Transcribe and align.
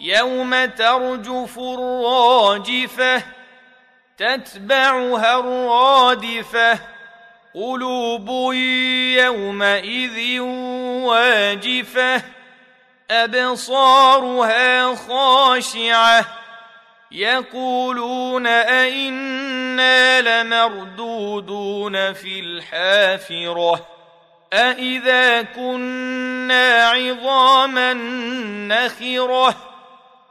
يوم 0.00 0.64
ترجف 0.64 1.58
الراجفه 1.58 3.22
تتبعها 4.18 5.40
الرادفه 5.40 6.78
قلوب 7.54 8.52
يومئذ 9.16 10.40
واجفه 11.00 12.22
ابصارها 13.10 14.94
خاشعه 14.94 16.26
يقولون 17.10 18.46
أئنا 18.46 20.20
لمردودون 20.42 22.12
في 22.12 22.40
الحافرة 22.40 23.86
أئذا 24.52 25.42
كنا 25.42 26.84
عظاما 26.84 27.92
نخرة 28.68 29.56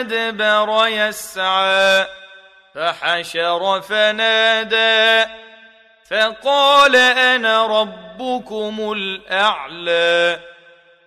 أدبر 0.00 0.86
يسعى 0.86 2.06
فحشر 2.74 3.80
فنادى 3.80 5.30
فقال 6.10 6.96
أنا 6.96 7.66
ربكم 7.66 8.92
الأعلى 8.92 10.40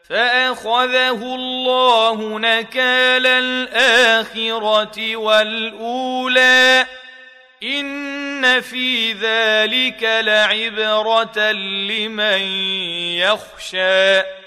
فأخذه 0.09 1.35
الله 1.35 2.39
نكال 2.39 3.27
الآخرة 3.27 5.15
والأولى. 5.15 6.85
إن 7.63 8.61
في 8.61 9.13
ذلك 9.13 10.03
لعبرة 10.03 11.51
لمن 11.51 12.41
يخشى. 13.17 14.46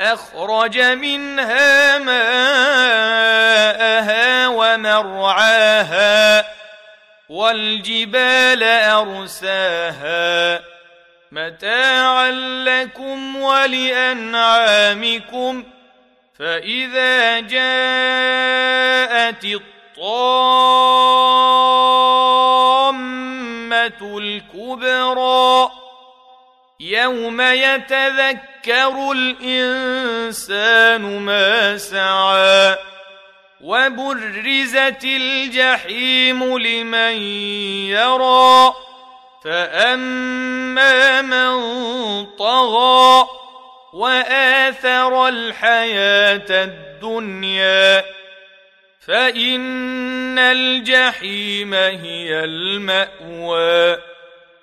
أخرج 0.00 0.78
منها 0.78 1.98
ماءها 1.98 2.16
ومرعاها 4.48 6.44
والجبال 7.28 8.62
أرساها 8.62 10.60
متاعا 11.32 12.30
لكم 12.64 13.36
ولأنعامكم 13.36 14.84
فإذا 16.38 17.40
جاءت 17.40 18.15
يوم 26.80 27.40
يتذكر 27.40 29.12
الإنسان 29.12 31.02
ما 31.18 31.78
سعى 31.78 32.76
وبرزت 33.60 35.04
الجحيم 35.04 36.58
لمن 36.58 37.22
يرى 37.92 38.74
فأما 39.44 41.22
من 41.22 41.56
طغى 42.26 43.26
واثر 43.92 45.28
الحياة 45.28 46.64
الدنيا 46.64 48.04
فان 49.06 50.38
الجحيم 50.38 51.74
هي 51.74 52.44
الماوى 52.44 53.98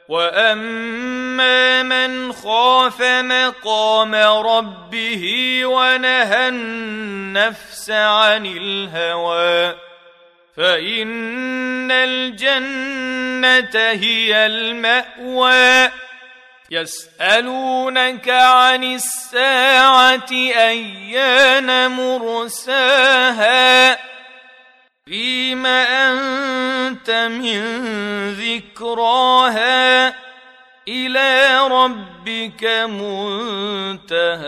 واما 0.09 1.84
من 1.84 2.34
خاف 2.34 3.02
مقام 3.02 4.16
ربه 4.16 5.62
ونهى 5.66 6.47
النفس 6.47 7.90
عن 7.90 8.46
الهوى 8.46 9.75
فان 10.58 11.91
الجنه 11.91 13.80
هي 13.91 14.46
الماوى 14.46 15.91
يسألونك 16.72 18.30
عن 18.30 18.84
الساعة 18.84 20.31
أيان 20.31 21.91
مرساها 21.91 23.34
فيم 25.06 25.66
أنت 26.93 27.09
من 27.09 27.59
ذكراها 28.33 30.13
إلى 30.87 31.59
ربك 31.67 32.63
منتهاها. 34.09 34.41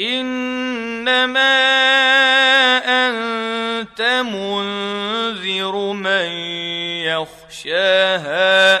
إنما 0.00 1.56
أنت 2.84 4.02
منذر 4.02 5.74
من 5.92 6.26
يخشاها. 7.06 8.80